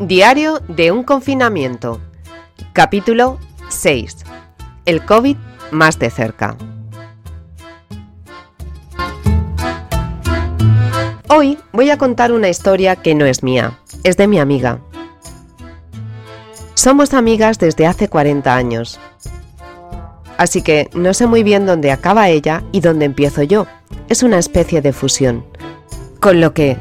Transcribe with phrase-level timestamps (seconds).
[0.00, 2.00] Diario de un confinamiento.
[2.72, 4.18] Capítulo 6.
[4.84, 5.36] El COVID
[5.72, 6.56] más de cerca.
[11.28, 14.78] Hoy voy a contar una historia que no es mía, es de mi amiga.
[16.74, 19.00] Somos amigas desde hace 40 años.
[20.36, 23.66] Así que no sé muy bien dónde acaba ella y dónde empiezo yo.
[24.08, 25.44] Es una especie de fusión.
[26.20, 26.76] Con lo que,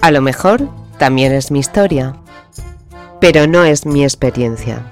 [0.00, 2.23] a lo mejor, también es mi historia
[3.24, 4.84] pero no es mi experiencia.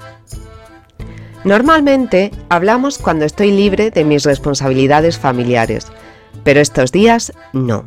[1.45, 5.89] Normalmente hablamos cuando estoy libre de mis responsabilidades familiares,
[6.43, 7.85] pero estos días no.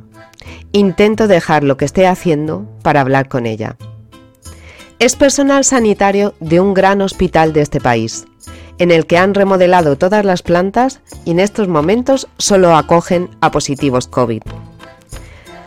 [0.72, 3.76] Intento dejar lo que esté haciendo para hablar con ella.
[5.00, 8.26] Es personal sanitario de un gran hospital de este país,
[8.78, 13.50] en el que han remodelado todas las plantas y en estos momentos solo acogen a
[13.50, 14.44] positivos COVID.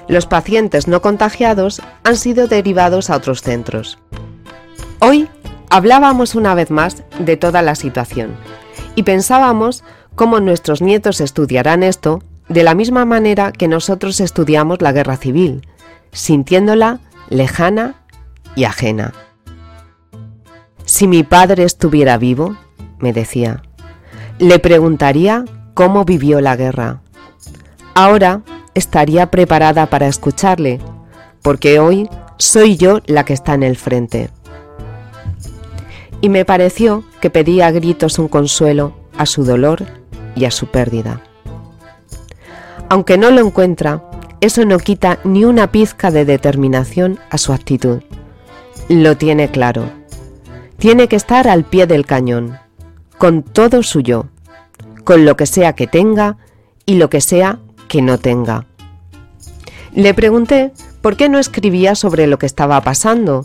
[0.06, 3.98] Los pacientes no contagiados han sido derivados a otros centros.
[5.00, 5.28] Hoy
[5.70, 8.34] hablábamos una vez más de toda la situación
[8.96, 9.84] y pensábamos
[10.16, 15.68] cómo nuestros nietos estudiarán esto de la misma manera que nosotros estudiamos la guerra civil,
[16.10, 17.94] sintiéndola lejana
[18.56, 19.12] y ajena.
[20.84, 22.56] Si mi padre estuviera vivo,
[22.98, 23.62] me decía,
[24.40, 27.02] le preguntaría cómo vivió la guerra.
[27.94, 28.42] Ahora
[28.74, 30.80] estaría preparada para escucharle,
[31.42, 34.30] porque hoy soy yo la que está en el frente
[36.20, 39.84] y me pareció que pedía a gritos un consuelo a su dolor
[40.34, 41.20] y a su pérdida.
[42.88, 44.02] Aunque no lo encuentra,
[44.40, 48.02] eso no quita ni una pizca de determinación a su actitud.
[48.88, 49.90] Lo tiene claro.
[50.78, 52.58] Tiene que estar al pie del cañón,
[53.18, 54.26] con todo su yo,
[55.04, 56.38] con lo que sea que tenga
[56.86, 57.58] y lo que sea
[57.88, 58.66] que no tenga.
[59.92, 63.44] Le pregunté por qué no escribía sobre lo que estaba pasando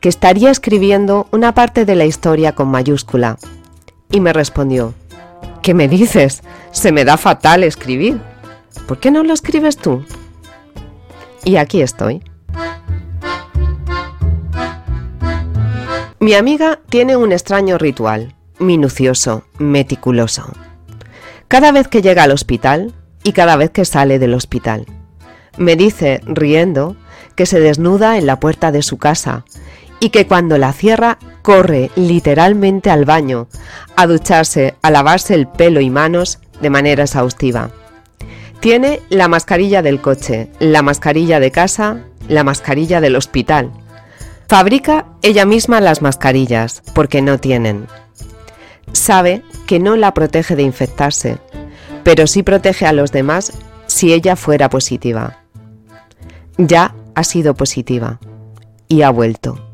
[0.00, 3.38] que estaría escribiendo una parte de la historia con mayúscula.
[4.10, 4.94] Y me respondió,
[5.62, 6.42] ¿qué me dices?
[6.70, 8.20] Se me da fatal escribir.
[8.86, 10.04] ¿Por qué no lo escribes tú?
[11.44, 12.22] Y aquí estoy.
[16.18, 20.52] Mi amiga tiene un extraño ritual, minucioso, meticuloso.
[21.48, 24.86] Cada vez que llega al hospital y cada vez que sale del hospital.
[25.56, 26.96] Me dice, riendo,
[27.34, 29.44] que se desnuda en la puerta de su casa
[30.00, 33.48] y que cuando la cierra corre literalmente al baño,
[33.96, 37.70] a ducharse, a lavarse el pelo y manos de manera exhaustiva.
[38.60, 43.70] Tiene la mascarilla del coche, la mascarilla de casa, la mascarilla del hospital.
[44.48, 47.86] Fabrica ella misma las mascarillas porque no tienen.
[48.92, 51.38] Sabe que no la protege de infectarse,
[52.02, 53.52] pero sí protege a los demás
[53.86, 55.38] si ella fuera positiva.
[56.56, 58.20] Ya ha sido positiva
[58.88, 59.65] y ha vuelto.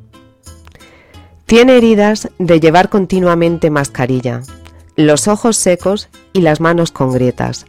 [1.53, 4.41] Tiene heridas de llevar continuamente mascarilla,
[4.97, 7.67] los ojos secos y las manos con grietas.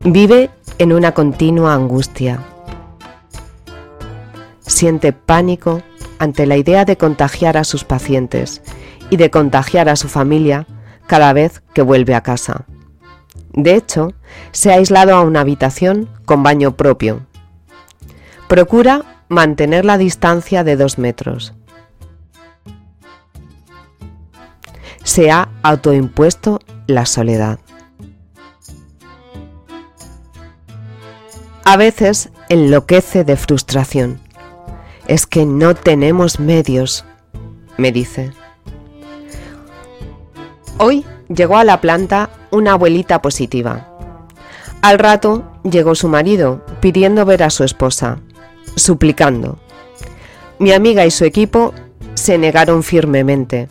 [0.00, 2.40] Vive en una continua angustia.
[4.58, 5.80] Siente pánico
[6.18, 8.60] ante la idea de contagiar a sus pacientes
[9.08, 10.66] y de contagiar a su familia
[11.06, 12.64] cada vez que vuelve a casa.
[13.52, 14.12] De hecho,
[14.50, 17.20] se ha aislado a una habitación con baño propio.
[18.48, 21.54] Procura mantener la distancia de dos metros.
[25.02, 27.58] Se ha autoimpuesto la soledad.
[31.64, 34.20] A veces enloquece de frustración.
[35.06, 37.04] Es que no tenemos medios,
[37.76, 38.32] me dice.
[40.78, 43.88] Hoy llegó a la planta una abuelita positiva.
[44.82, 48.20] Al rato llegó su marido pidiendo ver a su esposa
[48.74, 49.58] suplicando.
[50.58, 51.74] Mi amiga y su equipo
[52.14, 53.68] se negaron firmemente.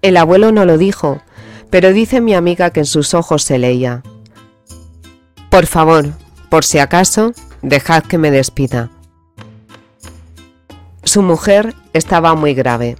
[0.00, 1.20] El abuelo no lo dijo,
[1.70, 4.02] pero dice mi amiga que en sus ojos se leía.
[5.50, 6.06] Por favor,
[6.48, 7.32] por si acaso,
[7.62, 8.90] dejad que me despida.
[11.04, 12.96] Su mujer estaba muy grave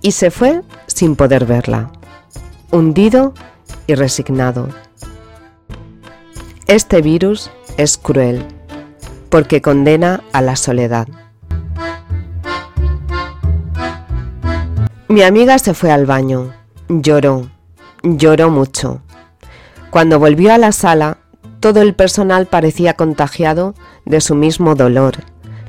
[0.00, 1.90] y se fue sin poder verla,
[2.70, 3.34] hundido
[3.86, 4.68] y resignado.
[6.66, 8.46] Este virus es cruel
[9.28, 11.08] porque condena a la soledad.
[15.08, 16.52] Mi amiga se fue al baño,
[16.88, 17.48] lloró,
[18.02, 19.00] lloró mucho.
[19.90, 21.18] Cuando volvió a la sala,
[21.60, 25.14] todo el personal parecía contagiado de su mismo dolor,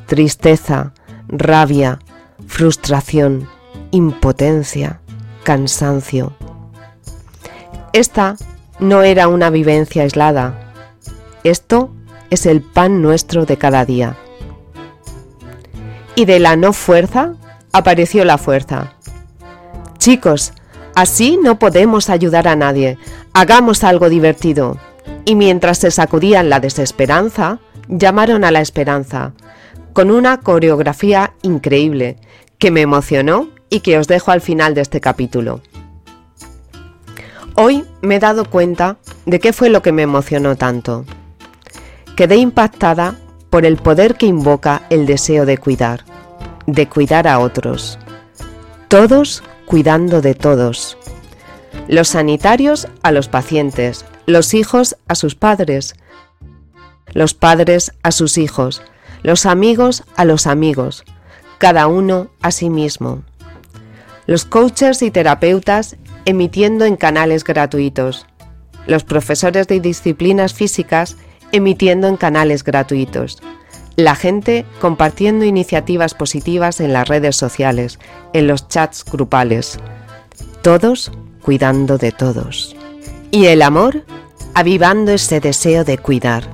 [0.07, 0.93] tristeza,
[1.29, 1.99] rabia,
[2.47, 3.47] frustración,
[3.91, 4.99] impotencia,
[5.43, 6.33] cansancio.
[7.93, 8.35] Esta
[8.79, 10.73] no era una vivencia aislada.
[11.43, 11.91] Esto
[12.29, 14.17] es el pan nuestro de cada día.
[16.19, 17.35] y de la no fuerza
[17.71, 18.91] apareció la fuerza.
[19.99, 20.51] Chicos,
[20.93, 22.97] así no podemos ayudar a nadie.
[23.31, 24.77] Hagamos algo divertido.
[25.23, 29.31] Y mientras se sacudían la desesperanza, llamaron a la esperanza,
[29.93, 32.17] con una coreografía increíble,
[32.57, 35.61] que me emocionó y que os dejo al final de este capítulo.
[37.55, 41.05] Hoy me he dado cuenta de qué fue lo que me emocionó tanto.
[42.19, 43.15] Quedé impactada
[43.49, 46.03] por el poder que invoca el deseo de cuidar,
[46.67, 47.97] de cuidar a otros.
[48.89, 50.97] Todos cuidando de todos.
[51.87, 55.95] Los sanitarios a los pacientes, los hijos a sus padres,
[57.13, 58.81] los padres a sus hijos,
[59.23, 61.05] los amigos a los amigos,
[61.57, 63.23] cada uno a sí mismo.
[64.25, 65.95] Los coaches y terapeutas
[66.25, 68.25] emitiendo en canales gratuitos.
[68.87, 71.15] Los profesores de disciplinas físicas
[71.51, 73.41] emitiendo en canales gratuitos.
[73.95, 77.99] La gente compartiendo iniciativas positivas en las redes sociales,
[78.33, 79.79] en los chats grupales.
[80.61, 81.11] Todos
[81.41, 82.75] cuidando de todos.
[83.31, 84.05] Y el amor
[84.53, 86.49] avivando ese deseo de cuidar,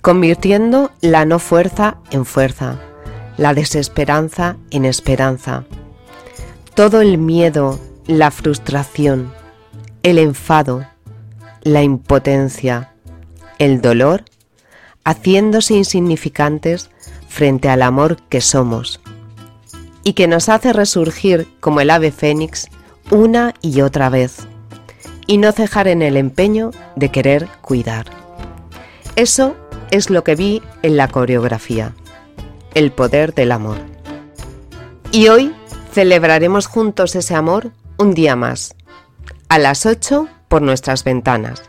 [0.00, 2.78] convirtiendo la no fuerza en fuerza,
[3.36, 5.64] la desesperanza en esperanza.
[6.74, 9.32] Todo el miedo, la frustración,
[10.02, 10.86] el enfado,
[11.62, 12.93] la impotencia,
[13.58, 14.24] el dolor,
[15.04, 16.90] haciéndose insignificantes
[17.28, 19.00] frente al amor que somos
[20.02, 22.68] y que nos hace resurgir como el ave fénix
[23.10, 24.46] una y otra vez
[25.26, 28.06] y no cejar en el empeño de querer cuidar.
[29.16, 29.56] Eso
[29.90, 31.94] es lo que vi en la coreografía,
[32.74, 33.78] el poder del amor.
[35.12, 35.54] Y hoy
[35.92, 38.74] celebraremos juntos ese amor un día más,
[39.48, 41.62] a las 8 por nuestras ventanas.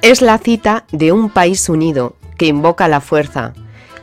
[0.00, 3.52] Es la cita de un país unido que invoca la fuerza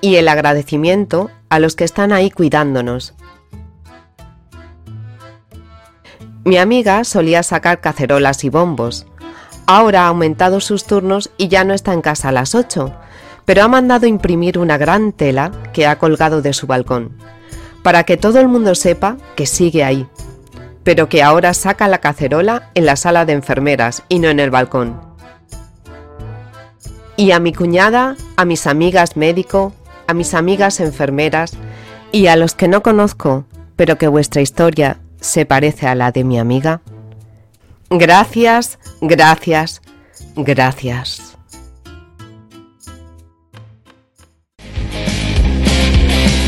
[0.02, 3.14] y el agradecimiento a los que están ahí cuidándonos.
[6.44, 9.08] Mi amiga solía sacar cacerolas y bombos.
[9.68, 12.94] Ahora ha aumentado sus turnos y ya no está en casa a las 8,
[13.46, 17.18] pero ha mandado imprimir una gran tela que ha colgado de su balcón,
[17.84, 20.08] para que todo el mundo sepa que sigue ahí,
[20.84, 24.52] pero que ahora saca la cacerola en la sala de enfermeras y no en el
[24.52, 25.15] balcón
[27.18, 29.74] y a mi cuñada, a mis amigas médico,
[30.08, 31.54] a mis amigas enfermeras
[32.12, 33.46] y a los que no conozco,
[33.76, 36.82] pero que vuestra historia se parece a la de mi amiga.
[37.90, 39.82] Gracias, gracias,
[40.36, 41.38] gracias.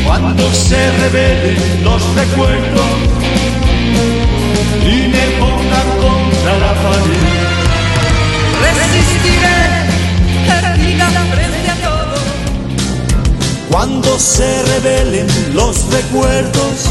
[0.04, 2.98] Cuando se revelen los recuerdos
[4.82, 7.38] y me pongan contra la pared,
[8.74, 9.87] resistiré
[13.70, 16.88] cuando se revelen los recuerdos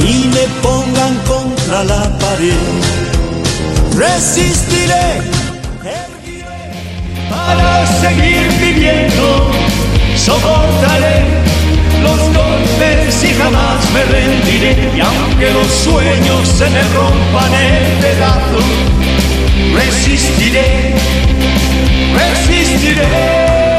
[0.00, 2.54] y me pongan contra la pared,
[3.96, 5.20] resistiré,
[7.30, 9.50] para seguir viviendo,
[10.16, 11.24] soportaré
[12.02, 14.90] los golpes y jamás me rendiré.
[14.96, 18.64] Y aunque los sueños se me rompan en pedazos,
[19.74, 20.94] resistiré,
[22.16, 23.75] persisterez.